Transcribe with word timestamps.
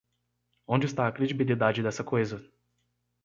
Onde 0.65 0.87
está 0.87 1.07
a 1.07 1.11
credibilidade 1.11 1.83
dessa 1.83 2.03
coisa? 2.03 2.43